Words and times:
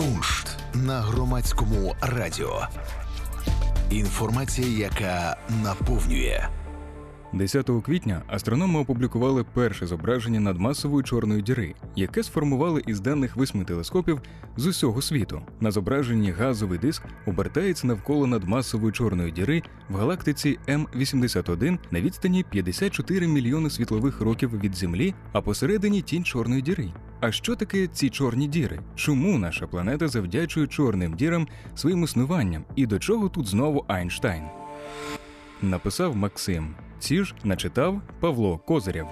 Куншт 0.00 0.58
на 0.74 1.00
громадському 1.00 1.94
радіо. 2.00 2.66
Інформація, 3.90 4.68
яка 4.68 5.36
наповнює. 5.64 6.48
10 7.32 7.70
квітня 7.84 8.22
астрономи 8.26 8.80
опублікували 8.80 9.44
перше 9.54 9.86
зображення 9.86 10.40
надмасової 10.40 11.04
чорної 11.04 11.42
діри, 11.42 11.74
яке 11.96 12.22
сформували 12.22 12.82
із 12.86 13.00
даних 13.00 13.36
восьми 13.36 13.64
телескопів 13.64 14.20
з 14.56 14.66
усього 14.66 15.02
світу. 15.02 15.42
На 15.60 15.70
зображенні 15.70 16.30
газовий 16.30 16.78
диск 16.78 17.02
обертається 17.26 17.86
навколо 17.86 18.26
надмасової 18.26 18.92
чорної 18.92 19.32
діри 19.32 19.62
в 19.88 19.96
галактиці 19.96 20.58
М81 20.68 21.78
на 21.90 22.00
відстані 22.00 22.44
54 22.50 23.26
мільйони 23.26 23.70
світлових 23.70 24.20
років 24.20 24.60
від 24.60 24.76
Землі, 24.76 25.14
а 25.32 25.40
посередині 25.40 26.02
тінь 26.02 26.24
чорної 26.24 26.62
діри. 26.62 26.92
А 27.20 27.32
що 27.32 27.56
таке 27.56 27.86
ці 27.86 28.10
чорні 28.10 28.48
діри? 28.48 28.80
Чому 28.94 29.38
наша 29.38 29.66
планета 29.66 30.08
завдячує 30.08 30.66
чорним 30.66 31.14
дірам 31.14 31.48
своїм 31.74 32.04
існуванням? 32.04 32.64
І 32.76 32.86
до 32.86 32.98
чого 32.98 33.28
тут 33.28 33.46
знову 33.46 33.84
Айнштайн? 33.88 34.42
Написав 35.62 36.16
Максим. 36.16 36.74
Ці 36.98 37.24
ж 37.24 37.34
начитав 37.44 38.00
Павло 38.20 38.58
Козирєв. 38.58 39.06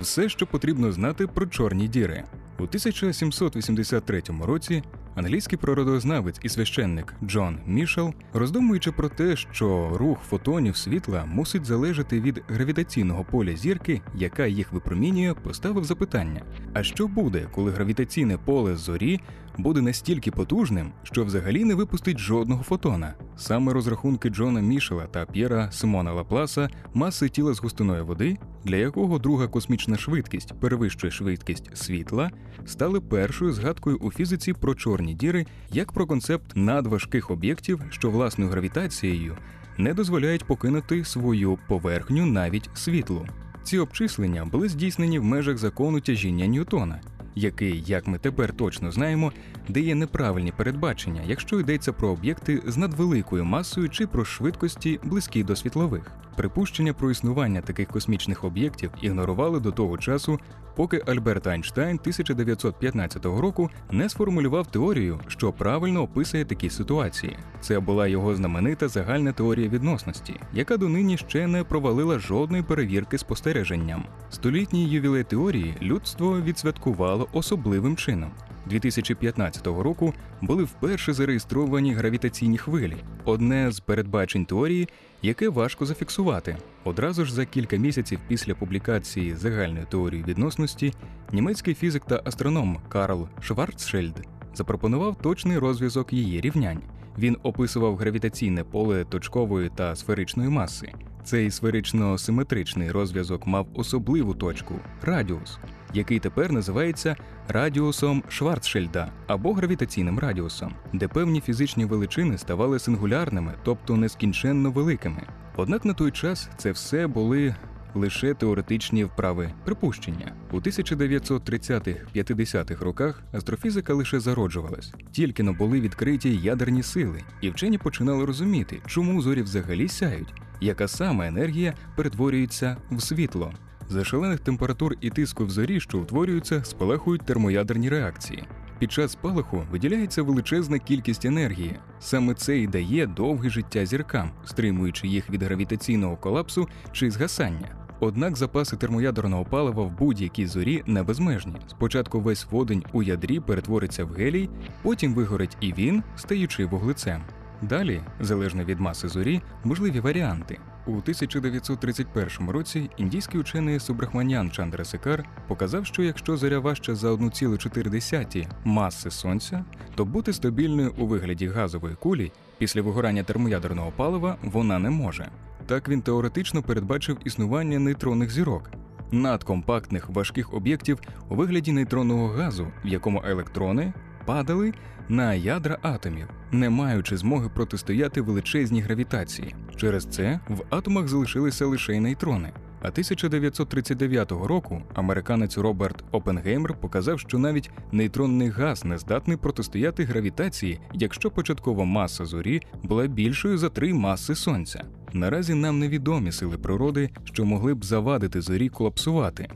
Все, 0.00 0.28
що 0.28 0.46
потрібно 0.46 0.92
знати 0.92 1.26
про 1.26 1.46
чорні 1.46 1.88
діри. 1.88 2.24
У 2.58 2.62
1783 2.62 4.22
році 4.42 4.82
англійський 5.14 5.58
природознавець 5.58 6.40
і 6.42 6.48
священник 6.48 7.14
Джон 7.24 7.58
Мішел, 7.66 8.14
роздумуючи 8.32 8.92
про 8.92 9.08
те, 9.08 9.36
що 9.36 9.90
рух 9.94 10.18
фотонів 10.28 10.76
світла 10.76 11.24
мусить 11.26 11.64
залежати 11.64 12.20
від 12.20 12.42
гравітаційного 12.48 13.24
поля 13.24 13.56
зірки, 13.56 14.00
яка 14.14 14.46
їх 14.46 14.72
випромінює, 14.72 15.34
поставив 15.34 15.84
запитання: 15.84 16.42
а 16.74 16.82
що 16.82 17.08
буде, 17.08 17.46
коли 17.54 17.70
гравітаційне 17.70 18.38
поле 18.38 18.76
зорі 18.76 19.20
буде 19.58 19.80
настільки 19.80 20.30
потужним, 20.30 20.92
що 21.02 21.24
взагалі 21.24 21.64
не 21.64 21.74
випустить 21.74 22.18
жодного 22.18 22.62
фотона? 22.62 23.14
Саме 23.36 23.72
розрахунки 23.72 24.30
Джона 24.30 24.60
Мішела 24.60 25.06
та 25.06 25.26
П'єра 25.26 25.72
Симона 25.72 26.12
Лапласа 26.12 26.68
маси 26.94 27.28
тіла 27.28 27.54
з 27.54 27.60
густиною 27.60 28.06
води, 28.06 28.38
для 28.64 28.76
якого 28.76 29.18
друга 29.18 29.48
космічна 29.48 29.96
швидкість 29.96 30.60
перевищує 30.60 31.10
швидкість 31.10 31.76
світла, 31.76 32.30
стали 32.66 33.00
першою 33.00 33.52
згадкою 33.52 33.96
у 33.96 34.10
фізиці 34.10 34.52
про 34.52 34.74
чорні 34.74 35.14
діри 35.14 35.46
як 35.72 35.92
про 35.92 36.06
концепт 36.06 36.52
надважких 36.54 37.30
об'єктів, 37.30 37.80
що 37.90 38.10
власною 38.10 38.50
гравітацією 38.50 39.36
не 39.78 39.94
дозволяють 39.94 40.44
покинути 40.44 41.04
свою 41.04 41.58
поверхню 41.68 42.26
навіть 42.26 42.70
світлу. 42.74 43.26
Ці 43.62 43.78
обчислення 43.78 44.44
були 44.44 44.68
здійснені 44.68 45.18
в 45.18 45.24
межах 45.24 45.58
закону 45.58 46.00
тяжіння 46.00 46.46
Ньютона, 46.46 47.00
який, 47.40 47.84
як 47.86 48.06
ми 48.06 48.18
тепер 48.18 48.52
точно 48.52 48.92
знаємо, 48.92 49.32
дає 49.68 49.94
неправильні 49.94 50.52
передбачення, 50.52 51.22
якщо 51.26 51.60
йдеться 51.60 51.92
про 51.92 52.08
об'єкти 52.08 52.62
з 52.66 52.76
надвеликою 52.76 53.44
масою 53.44 53.88
чи 53.88 54.06
про 54.06 54.24
швидкості 54.24 55.00
близькі 55.04 55.44
до 55.44 55.56
світлових. 55.56 56.12
Припущення 56.36 56.92
про 56.92 57.10
існування 57.10 57.60
таких 57.60 57.88
космічних 57.88 58.44
об'єктів 58.44 58.90
ігнорували 59.02 59.60
до 59.60 59.72
того 59.72 59.98
часу, 59.98 60.40
поки 60.76 61.02
Альберт 61.06 61.46
Айнштайн 61.46 61.98
1915 62.00 63.24
року 63.24 63.70
не 63.90 64.08
сформулював 64.08 64.66
теорію, 64.66 65.20
що 65.26 65.52
правильно 65.52 66.02
описує 66.02 66.44
такі 66.44 66.70
ситуації. 66.70 67.36
Це 67.60 67.80
була 67.80 68.06
його 68.06 68.34
знаменита 68.34 68.88
загальна 68.88 69.32
теорія 69.32 69.68
відносності, 69.68 70.34
яка 70.52 70.76
донині 70.76 71.18
ще 71.18 71.46
не 71.46 71.64
провалила 71.64 72.18
жодної 72.18 72.62
перевірки 72.62 73.18
спостереженням. 73.18 74.04
Столітній 74.30 74.88
ювілей 74.88 75.24
теорії 75.24 75.74
людство 75.82 76.40
відсвяткувало 76.40 77.28
особливим 77.32 77.96
чином. 77.96 78.30
2015 78.66 79.66
року 79.66 80.14
були 80.40 80.64
вперше 80.64 81.12
зареєстровані 81.12 81.94
гравітаційні 81.94 82.58
хвилі, 82.58 82.96
одне 83.24 83.72
з 83.72 83.80
передбачень 83.80 84.44
теорії, 84.44 84.88
яке 85.22 85.48
важко 85.48 85.86
зафіксувати. 85.86 86.56
Одразу 86.84 87.24
ж 87.24 87.34
за 87.34 87.44
кілька 87.44 87.76
місяців 87.76 88.20
після 88.28 88.54
публікації 88.54 89.34
загальної 89.34 89.86
теорії 89.90 90.24
відносності 90.28 90.94
німецький 91.32 91.74
фізик 91.74 92.04
та 92.04 92.22
астроном 92.24 92.78
Карл 92.88 93.28
Шварцшельд 93.40 94.26
запропонував 94.54 95.16
точний 95.22 95.58
розв'язок 95.58 96.12
її 96.12 96.40
рівнянь. 96.40 96.82
Він 97.18 97.36
описував 97.42 97.96
гравітаційне 97.96 98.64
поле 98.64 99.04
точкової 99.04 99.70
та 99.76 99.96
сферичної 99.96 100.48
маси. 100.48 100.92
Цей 101.24 101.50
сферично-симетричний 101.50 102.92
розв'язок 102.92 103.46
мав 103.46 103.66
особливу 103.74 104.34
точку 104.34 104.74
радіус, 105.02 105.58
який 105.94 106.18
тепер 106.18 106.52
називається 106.52 107.16
радіусом 107.48 108.22
Шварцшельда 108.28 109.12
або 109.26 109.52
гравітаційним 109.52 110.18
радіусом, 110.18 110.74
де 110.92 111.08
певні 111.08 111.40
фізичні 111.40 111.84
величини 111.84 112.38
ставали 112.38 112.78
сингулярними, 112.78 113.54
тобто 113.64 113.96
нескінченно 113.96 114.70
великими. 114.70 115.22
Однак 115.56 115.84
на 115.84 115.94
той 115.94 116.10
час 116.10 116.48
це 116.56 116.72
все 116.72 117.06
були 117.06 117.54
лише 117.94 118.34
теоретичні 118.34 119.04
вправи 119.04 119.52
припущення. 119.64 120.32
У 120.52 120.60
1930-50-х 120.60 122.84
роках 122.84 123.22
астрофізика 123.32 123.94
лише 123.94 124.20
зароджувалась, 124.20 124.92
тільки 125.12 125.42
но 125.42 125.52
були 125.52 125.80
відкриті 125.80 126.40
ядерні 126.42 126.82
сили, 126.82 127.22
і 127.40 127.50
вчені 127.50 127.78
починали 127.78 128.24
розуміти, 128.24 128.80
чому 128.86 129.22
зорі 129.22 129.42
взагалі 129.42 129.88
сяють, 129.88 130.34
яка 130.60 130.88
саме 130.88 131.28
енергія 131.28 131.74
перетворюється 131.96 132.76
в 132.90 133.00
світло. 133.00 133.52
За 133.90 134.04
шалених 134.04 134.40
температур 134.40 134.94
і 135.00 135.10
тиску 135.10 135.44
в 135.44 135.50
зорі, 135.50 135.80
що 135.80 135.98
утворюються, 135.98 136.64
спалахують 136.64 137.22
термоядерні 137.22 137.88
реакції. 137.88 138.44
Під 138.78 138.92
час 138.92 139.12
спалаху 139.12 139.62
виділяється 139.70 140.22
величезна 140.22 140.78
кількість 140.78 141.24
енергії. 141.24 141.76
Саме 142.00 142.34
це 142.34 142.58
і 142.58 142.66
дає 142.66 143.06
довге 143.06 143.50
життя 143.50 143.86
зіркам, 143.86 144.30
стримуючи 144.44 145.08
їх 145.08 145.30
від 145.30 145.42
гравітаційного 145.42 146.16
колапсу 146.16 146.68
чи 146.92 147.10
згасання. 147.10 147.76
Однак 148.00 148.36
запаси 148.36 148.76
термоядерного 148.76 149.44
палива 149.44 149.82
в 149.82 149.98
будь-якій 149.98 150.46
зорі 150.46 150.82
не 150.86 151.02
безмежні. 151.02 151.56
Спочатку 151.66 152.20
весь 152.20 152.46
водень 152.50 152.84
у 152.92 153.02
ядрі 153.02 153.40
перетвориться 153.40 154.04
в 154.04 154.12
гелій, 154.12 154.48
потім 154.82 155.14
вигорить 155.14 155.56
і 155.60 155.72
він, 155.72 156.02
стаючи 156.16 156.66
вуглецем. 156.66 157.22
Далі, 157.62 158.00
залежно 158.20 158.64
від 158.64 158.80
маси 158.80 159.08
зорі, 159.08 159.42
можливі 159.64 160.00
варіанти. 160.00 160.58
У 160.90 160.92
1931 160.92 162.50
році 162.50 162.90
індійський 162.96 163.40
учений 163.40 163.80
Субрахманян 163.80 164.50
Чандрасекар 164.50 165.24
показав, 165.48 165.86
що 165.86 166.02
якщо 166.02 166.36
зоря 166.36 166.58
важча 166.58 166.94
за 166.94 167.12
1,4 167.12 168.48
маси 168.64 169.10
сонця, 169.10 169.64
то 169.94 170.04
бути 170.04 170.32
стабільною 170.32 170.94
у 170.98 171.06
вигляді 171.06 171.48
газової 171.48 171.94
кулі 171.94 172.32
після 172.58 172.82
вигорання 172.82 173.22
термоядерного 173.22 173.92
палива 173.96 174.36
вона 174.42 174.78
не 174.78 174.90
може. 174.90 175.28
Так 175.66 175.88
він 175.88 176.02
теоретично 176.02 176.62
передбачив 176.62 177.18
існування 177.24 177.78
нейтронних 177.78 178.30
зірок, 178.30 178.70
надкомпактних 179.10 180.10
важких 180.10 180.54
об'єктів 180.54 181.00
у 181.28 181.34
вигляді 181.34 181.72
нейтронного 181.72 182.28
газу, 182.28 182.66
в 182.84 182.88
якому 182.88 183.22
електрони 183.26 183.92
падали 184.30 184.72
на 185.08 185.34
ядра 185.34 185.78
атомів, 185.82 186.28
не 186.52 186.70
маючи 186.70 187.16
змоги 187.16 187.48
протистояти 187.54 188.20
величезній 188.20 188.80
гравітації. 188.80 189.54
Через 189.76 190.04
це 190.04 190.40
в 190.48 190.62
атомах 190.70 191.08
залишилися 191.08 191.66
лише 191.66 191.96
й 191.96 192.00
нейтрони. 192.00 192.52
А 192.82 192.88
1939 192.88 194.32
року 194.32 194.82
американець 194.94 195.58
Роберт 195.58 196.04
Опенгеймер 196.12 196.74
показав, 196.74 197.20
що 197.20 197.38
навіть 197.38 197.70
нейтронний 197.92 198.48
газ 198.48 198.84
не 198.84 198.98
здатний 198.98 199.36
протистояти 199.36 200.04
гравітації, 200.04 200.80
якщо 200.92 201.30
початкова 201.30 201.84
маса 201.84 202.24
зорі 202.24 202.60
була 202.82 203.06
більшою 203.06 203.58
за 203.58 203.68
три 203.68 203.94
маси 203.94 204.34
сонця. 204.34 204.84
Наразі 205.12 205.54
нам 205.54 205.78
невідомі 205.78 206.32
сили 206.32 206.58
природи, 206.58 207.10
що 207.24 207.44
могли 207.44 207.74
б 207.74 207.84
завадити 207.84 208.40
зорі 208.40 208.68
колапсувати 208.68 209.48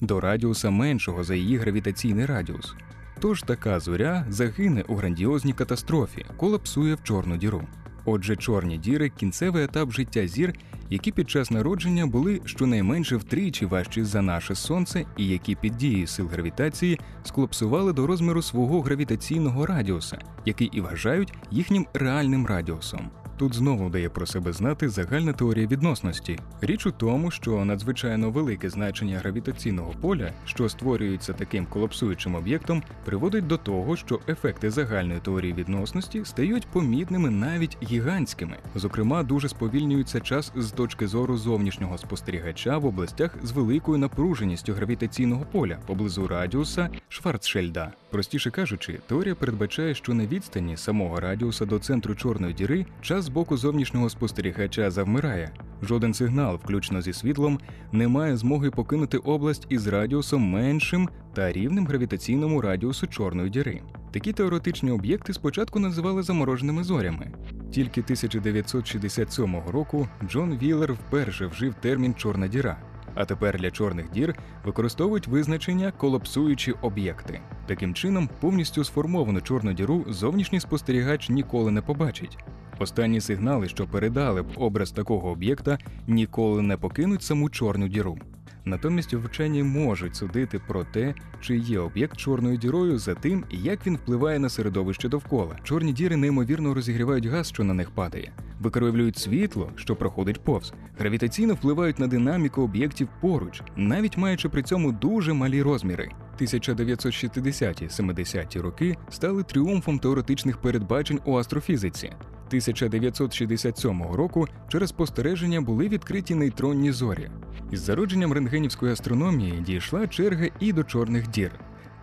до 0.00 0.20
радіуса 0.20 0.70
меншого 0.70 1.24
за 1.24 1.34
її 1.34 1.56
гравітаційний 1.56 2.26
радіус. 2.26 2.74
Тож 3.20 3.42
така 3.42 3.80
зоря 3.80 4.26
загине 4.28 4.84
у 4.88 4.94
грандіозній 4.94 5.52
катастрофі, 5.52 6.26
колапсує 6.36 6.94
в 6.94 7.02
чорну 7.02 7.36
діру. 7.36 7.62
Отже, 8.04 8.36
чорні 8.36 8.78
діри 8.78 9.08
кінцевий 9.08 9.64
етап 9.64 9.92
життя 9.92 10.26
зір, 10.26 10.54
які 10.90 11.12
під 11.12 11.30
час 11.30 11.50
народження 11.50 12.06
були 12.06 12.40
щонайменше 12.44 13.16
втричі 13.16 13.66
важчі 13.66 14.04
за 14.04 14.22
наше 14.22 14.54
сонце, 14.54 15.04
і 15.16 15.28
які 15.28 15.54
під 15.54 15.76
дією 15.76 16.06
сил 16.06 16.26
гравітації 16.26 17.00
склопсували 17.24 17.92
до 17.92 18.06
розміру 18.06 18.42
свого 18.42 18.80
гравітаційного 18.80 19.66
радіуса, 19.66 20.18
який 20.44 20.70
і 20.72 20.80
вважають 20.80 21.32
їхнім 21.50 21.86
реальним 21.94 22.46
радіусом. 22.46 23.10
Тут 23.40 23.54
знову 23.54 23.90
дає 23.90 24.08
про 24.08 24.26
себе 24.26 24.52
знати 24.52 24.88
загальна 24.88 25.32
теорія 25.32 25.66
відносності. 25.66 26.38
Річ 26.60 26.86
у 26.86 26.90
тому, 26.90 27.30
що 27.30 27.64
надзвичайно 27.64 28.30
велике 28.30 28.70
значення 28.70 29.18
гравітаційного 29.18 29.94
поля, 30.00 30.32
що 30.44 30.68
створюється 30.68 31.32
таким 31.32 31.66
колапсуючим 31.66 32.34
об'єктом, 32.34 32.82
приводить 33.04 33.46
до 33.46 33.56
того, 33.56 33.96
що 33.96 34.20
ефекти 34.28 34.70
загальної 34.70 35.20
теорії 35.20 35.52
відносності 35.52 36.24
стають 36.24 36.66
помітними 36.66 37.30
навіть 37.30 37.76
гігантськими. 37.82 38.56
Зокрема, 38.74 39.22
дуже 39.22 39.48
сповільнюється 39.48 40.20
час 40.20 40.52
з 40.56 40.72
точки 40.80 41.06
зору 41.06 41.36
зовнішнього 41.36 41.98
спостерігача 41.98 42.78
в 42.78 42.86
областях 42.86 43.36
з 43.42 43.52
великою 43.52 43.98
напруженістю 43.98 44.72
гравітаційного 44.72 45.46
поля 45.52 45.78
поблизу 45.86 46.28
радіуса 46.28 46.90
Шварцшельда. 47.08 47.92
Простіше 48.10 48.50
кажучи, 48.50 48.98
теорія 49.06 49.34
передбачає, 49.34 49.94
що 49.94 50.14
на 50.14 50.26
відстані 50.26 50.76
самого 50.76 51.20
радіуса 51.20 51.66
до 51.66 51.78
центру 51.78 52.14
чорної 52.14 52.54
діри 52.54 52.86
час 53.00 53.24
з 53.24 53.28
боку 53.28 53.56
зовнішнього 53.56 54.10
спостерігача 54.10 54.90
завмирає. 54.90 55.50
Жоден 55.82 56.14
сигнал, 56.14 56.56
включно 56.56 57.02
зі 57.02 57.12
світлом, 57.12 57.60
не 57.92 58.08
має 58.08 58.36
змоги 58.36 58.70
покинути 58.70 59.18
область 59.18 59.66
із 59.68 59.86
радіусом 59.86 60.42
меншим 60.42 61.08
та 61.34 61.52
рівним 61.52 61.86
гравітаційному 61.86 62.60
радіусу 62.60 63.06
чорної 63.06 63.50
діри. 63.50 63.82
Такі 64.10 64.32
теоретичні 64.32 64.90
об'єкти 64.90 65.32
спочатку 65.32 65.78
називали 65.78 66.22
замороженими 66.22 66.84
зорями. 66.84 67.32
Тільки 67.70 68.00
1967 68.00 69.62
року 69.66 70.08
Джон 70.28 70.58
Віллер 70.58 70.92
вперше 70.92 71.46
вжив 71.46 71.74
термін 71.74 72.14
чорна 72.14 72.48
діра. 72.48 72.76
А 73.14 73.24
тепер 73.24 73.58
для 73.58 73.70
чорних 73.70 74.10
дір 74.10 74.34
використовують 74.64 75.26
визначення 75.26 75.92
колапсуючі 75.92 76.72
об'єкти. 76.72 77.40
Таким 77.66 77.94
чином, 77.94 78.28
повністю 78.40 78.84
сформовану 78.84 79.40
чорну 79.40 79.72
діру 79.72 80.04
зовнішній 80.08 80.60
спостерігач 80.60 81.28
ніколи 81.28 81.70
не 81.70 81.82
побачить. 81.82 82.38
Останні 82.78 83.20
сигнали, 83.20 83.68
що 83.68 83.86
передали 83.86 84.42
б 84.42 84.46
образ 84.56 84.90
такого 84.90 85.30
об'єкта, 85.30 85.78
ніколи 86.06 86.62
не 86.62 86.76
покинуть 86.76 87.22
саму 87.22 87.50
чорну 87.50 87.88
діру. 87.88 88.18
Натомість 88.64 89.14
вчені 89.14 89.62
можуть 89.62 90.16
судити 90.16 90.58
про 90.58 90.84
те, 90.84 91.14
чи 91.40 91.56
є 91.56 91.78
об'єкт 91.78 92.16
чорною 92.16 92.56
дірою 92.56 92.98
за 92.98 93.14
тим, 93.14 93.44
як 93.50 93.86
він 93.86 93.96
впливає 93.96 94.38
на 94.38 94.48
середовище 94.48 95.08
довкола. 95.08 95.56
Чорні 95.62 95.92
діри 95.92 96.16
неймовірно 96.16 96.74
розігрівають 96.74 97.26
газ, 97.26 97.48
що 97.48 97.64
на 97.64 97.74
них 97.74 97.90
падає, 97.90 98.32
викривлюють 98.60 99.18
світло, 99.18 99.72
що 99.76 99.96
проходить 99.96 100.44
повз, 100.44 100.72
гравітаційно 100.98 101.54
впливають 101.54 101.98
на 101.98 102.06
динаміку 102.06 102.62
об'єктів 102.62 103.08
поруч, 103.20 103.62
навіть 103.76 104.16
маючи 104.16 104.48
при 104.48 104.62
цьому 104.62 104.92
дуже 104.92 105.32
малі 105.32 105.62
розміри. 105.62 106.10
1960-70-ті 106.40 108.60
роки 108.60 108.96
стали 109.10 109.42
тріумфом 109.42 109.98
теоретичних 109.98 110.58
передбачень 110.58 111.20
у 111.24 111.36
астрофізиці. 111.36 112.12
1967 112.50 114.02
року 114.02 114.46
через 114.68 114.88
спостереження 114.88 115.60
були 115.60 115.88
відкриті 115.88 116.34
нейтронні 116.34 116.92
зорі. 116.92 117.30
Із 117.70 117.80
зародженням 117.80 118.32
рентгенівської 118.32 118.92
астрономії 118.92 119.60
дійшла 119.60 120.06
черга 120.06 120.46
і 120.60 120.72
до 120.72 120.84
чорних 120.84 121.28
дір. 121.28 121.50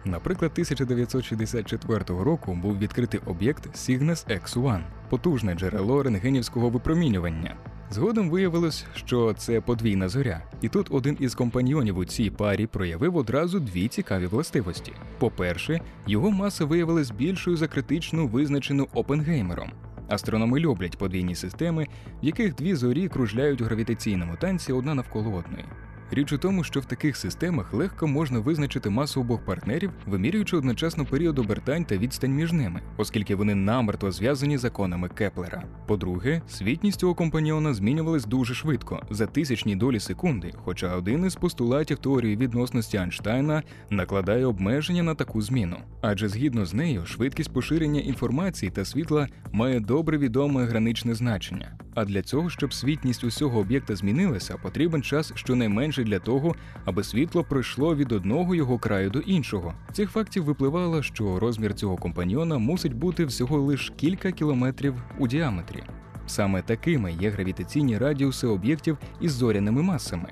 Наприклад, 0.05 0.51
1964 0.53 2.03
року 2.07 2.55
був 2.61 2.77
відкритий 2.77 3.19
об'єкт 3.25 3.67
Cygnus 3.75 4.41
X1– 4.41 4.81
потужне 5.09 5.55
джерело 5.55 6.03
рентгенівського 6.03 6.69
випромінювання. 6.69 7.55
Згодом 7.91 8.29
виявилось, 8.29 8.85
що 8.95 9.33
це 9.37 9.61
подвійна 9.61 10.09
зоря, 10.09 10.41
і 10.61 10.69
тут 10.69 10.87
один 10.91 11.17
із 11.19 11.35
компаньйонів 11.35 11.97
у 11.97 12.05
цій 12.05 12.29
парі 12.29 12.67
проявив 12.67 13.15
одразу 13.15 13.59
дві 13.59 13.87
цікаві 13.87 14.25
властивості. 14.25 14.93
По-перше, 15.19 15.81
його 16.07 16.31
маса 16.31 16.65
виявилась 16.65 17.11
більшою 17.11 17.57
за 17.57 17.67
критичну 17.67 18.27
визначену 18.27 18.87
Опенгеймером. 18.93 19.71
Астрономи 20.07 20.59
люблять 20.59 20.97
подвійні 20.97 21.35
системи, 21.35 21.87
в 22.23 22.25
яких 22.25 22.55
дві 22.55 22.75
зорі 22.75 23.07
кружляють 23.07 23.61
у 23.61 23.65
гравітаційному 23.65 24.35
танці 24.35 24.73
одна 24.73 24.93
навколо 24.95 25.31
одної. 25.33 25.65
Річ 26.11 26.33
у 26.33 26.37
тому, 26.37 26.63
що 26.63 26.79
в 26.79 26.85
таких 26.85 27.17
системах 27.17 27.73
легко 27.73 28.07
можна 28.07 28.39
визначити 28.39 28.89
масу 28.89 29.21
обох 29.21 29.45
партнерів, 29.45 29.91
вимірюючи 30.05 30.57
одночасно 30.57 31.05
період 31.05 31.39
обертань 31.39 31.85
та 31.85 31.97
відстань 31.97 32.31
між 32.31 32.51
ними, 32.51 32.81
оскільки 32.97 33.35
вони 33.35 33.55
намертво 33.55 34.11
зв'язані 34.11 34.57
законами 34.57 35.09
Кеплера. 35.09 35.63
По-друге, 35.87 36.41
світність 36.47 36.99
цього 36.99 37.15
компаньйона 37.15 37.73
змінювалась 37.73 38.25
дуже 38.25 38.53
швидко, 38.53 39.01
за 39.09 39.25
тисячні 39.25 39.75
долі 39.75 39.99
секунди, 39.99 40.53
хоча 40.63 40.95
один 40.95 41.25
із 41.25 41.35
постулатів 41.35 41.97
теорії 41.97 42.35
відносності 42.35 42.97
Einштейна 42.97 43.63
накладає 43.89 44.45
обмеження 44.45 45.03
на 45.03 45.15
таку 45.15 45.41
зміну. 45.41 45.77
Адже 46.01 46.29
згідно 46.29 46.65
з 46.65 46.73
нею, 46.73 47.05
швидкість 47.05 47.53
поширення 47.53 48.01
інформації 48.01 48.71
та 48.71 48.85
світла 48.85 49.27
має 49.51 49.79
добре 49.79 50.17
відоме 50.17 50.65
граничне 50.65 51.13
значення. 51.13 51.77
А 51.97 52.05
для 52.05 52.21
цього, 52.21 52.49
щоб 52.49 52.73
світність 52.73 53.23
усього 53.23 53.59
об'єкта 53.59 53.95
змінилася, 53.95 54.57
потрібен 54.57 55.03
час 55.03 55.31
щонайменше 55.35 56.03
для 56.03 56.19
того, 56.19 56.55
аби 56.85 57.03
світло 57.03 57.43
пройшло 57.43 57.95
від 57.95 58.11
одного 58.11 58.55
його 58.55 58.79
краю 58.79 59.09
до 59.09 59.19
іншого. 59.19 59.73
Цих 59.91 60.11
фактів 60.11 60.43
випливало, 60.43 61.03
що 61.03 61.39
розмір 61.39 61.73
цього 61.73 61.97
компаньйона 61.97 62.57
мусить 62.57 62.93
бути 62.93 63.25
всього 63.25 63.57
лише 63.57 63.93
кілька 63.93 64.31
кілометрів 64.31 64.93
у 65.19 65.27
діаметрі. 65.27 65.83
Саме 66.27 66.61
такими 66.61 67.13
є 67.13 67.29
гравітаційні 67.29 67.97
радіуси 67.97 68.47
об'єктів 68.47 68.97
із 69.21 69.31
зоряними 69.31 69.81
масами. 69.81 70.29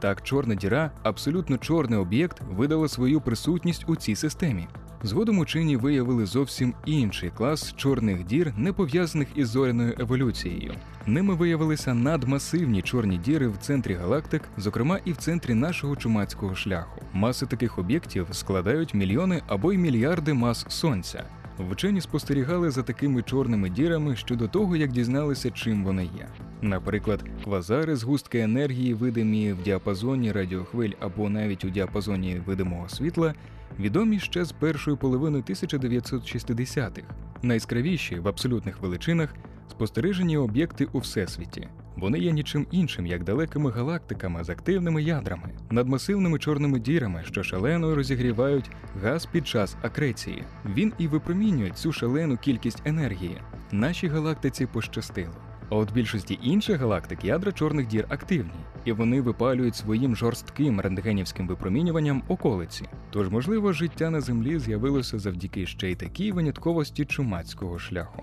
Так, 0.00 0.22
чорна 0.22 0.54
діра, 0.54 0.90
абсолютно 1.02 1.58
чорний 1.58 1.98
об'єкт, 1.98 2.40
видала 2.50 2.88
свою 2.88 3.20
присутність 3.20 3.84
у 3.88 3.96
цій 3.96 4.14
системі. 4.14 4.68
Згодом 5.02 5.38
учені 5.38 5.76
виявили 5.76 6.26
зовсім 6.26 6.74
інший 6.86 7.30
клас 7.30 7.74
чорних 7.76 8.24
дір, 8.24 8.52
не 8.56 8.72
пов'язаних 8.72 9.28
із 9.34 9.48
зоряною 9.48 9.94
еволюцією. 9.98 10.74
Ними 11.06 11.34
виявилися 11.34 11.94
надмасивні 11.94 12.82
чорні 12.82 13.18
діри 13.18 13.48
в 13.48 13.56
центрі 13.56 13.94
галактик, 13.94 14.42
зокрема 14.56 14.98
і 15.04 15.12
в 15.12 15.16
центрі 15.16 15.54
нашого 15.54 15.96
чумацького 15.96 16.54
шляху. 16.54 17.00
Маси 17.12 17.46
таких 17.46 17.78
об'єктів 17.78 18.26
складають 18.32 18.94
мільйони 18.94 19.42
або 19.46 19.72
й 19.72 19.78
мільярди 19.78 20.34
мас 20.34 20.66
сонця. 20.68 21.24
Вчені 21.70 22.00
спостерігали 22.00 22.70
за 22.70 22.82
такими 22.82 23.22
чорними 23.22 23.70
дірами 23.70 24.16
щодо 24.16 24.48
того, 24.48 24.76
як 24.76 24.92
дізналися, 24.92 25.50
чим 25.50 25.84
вони 25.84 26.04
є. 26.04 26.28
Наприклад, 26.62 27.24
квазари 27.44 27.96
згустки 27.96 28.38
енергії, 28.38 28.94
видимі 28.94 29.52
в 29.52 29.62
діапазоні 29.62 30.32
радіохвиль 30.32 30.92
або 31.00 31.30
навіть 31.30 31.64
у 31.64 31.70
діапазоні 31.70 32.42
видимого 32.46 32.88
світла, 32.88 33.34
відомі 33.78 34.18
ще 34.18 34.44
з 34.44 34.52
першої 34.52 34.96
половини 34.96 35.38
1960-х. 35.38 37.02
Найскравіші 37.42 38.18
в 38.18 38.28
абсолютних 38.28 38.80
величинах 38.80 39.34
спостережені 39.70 40.36
об'єкти 40.36 40.86
у 40.92 40.98
всесвіті. 40.98 41.68
Вони 41.96 42.18
є 42.18 42.32
нічим 42.32 42.66
іншим, 42.70 43.06
як 43.06 43.24
далекими 43.24 43.70
галактиками 43.70 44.44
з 44.44 44.50
активними 44.50 45.02
ядрами, 45.02 45.50
надмасивними 45.70 46.38
чорними 46.38 46.80
дірами, 46.80 47.22
що 47.24 47.42
шалено 47.42 47.94
розігрівають 47.94 48.70
газ 49.02 49.26
під 49.26 49.48
час 49.48 49.76
акреції. 49.82 50.44
Він 50.66 50.92
і 50.98 51.08
випромінює 51.08 51.70
цю 51.70 51.92
шалену 51.92 52.36
кількість 52.36 52.82
енергії. 52.84 53.40
Нашій 53.72 54.08
галактиці 54.08 54.66
пощастило. 54.66 55.47
А 55.70 55.76
от 55.76 55.92
більшості 55.92 56.38
інших 56.42 56.80
галактик 56.80 57.24
ядра 57.24 57.52
чорних 57.52 57.86
дір 57.86 58.06
активні, 58.08 58.60
і 58.84 58.92
вони 58.92 59.20
випалюють 59.20 59.76
своїм 59.76 60.16
жорстким 60.16 60.80
рентгенівським 60.80 61.48
випромінюванням 61.48 62.22
околиці. 62.28 62.84
Тож, 63.10 63.28
можливо, 63.28 63.72
життя 63.72 64.10
на 64.10 64.20
землі 64.20 64.58
з'явилося 64.58 65.18
завдяки 65.18 65.66
ще 65.66 65.90
й 65.90 65.94
такій 65.94 66.32
винятковості 66.32 67.04
чумацького 67.04 67.78
шляху. 67.78 68.22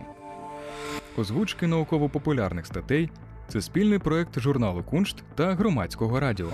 Озвучки 1.17 1.67
науково-популярних 1.67 2.65
статей 2.65 3.09
це 3.47 3.61
спільний 3.61 3.99
проект 3.99 4.39
журналу 4.39 4.83
Куншт 4.83 5.23
та 5.35 5.53
громадського 5.53 6.19
радіо. 6.19 6.49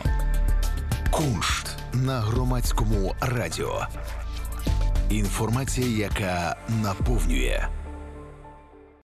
Куншт 1.12 1.78
на 1.94 2.20
громадському 2.20 3.16
радіо. 3.22 3.88
Інформація, 5.10 5.88
яка 5.88 6.56
наповнює. 6.84 7.68